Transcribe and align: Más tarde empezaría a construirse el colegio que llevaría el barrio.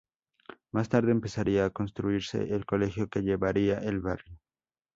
Más 0.71 0.89
tarde 0.89 1.11
empezaría 1.11 1.63
a 1.63 1.69
construirse 1.69 2.55
el 2.55 2.65
colegio 2.65 3.07
que 3.07 3.21
llevaría 3.21 3.77
el 3.77 3.99
barrio. 3.99 4.39